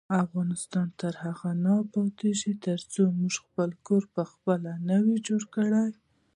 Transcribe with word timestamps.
افغانستان 0.23 0.87
تر 0.99 1.13
هغو 1.23 1.49
نه 1.63 1.71
ابادیږي، 1.83 2.53
ترڅو 2.65 3.03
موږ 3.19 3.33
خپل 3.45 3.69
کور 3.87 4.03
پخپله 4.15 4.73
نه 4.87 4.95
وي 5.05 5.17
جوړ 5.27 5.41
کړی. 5.55 5.85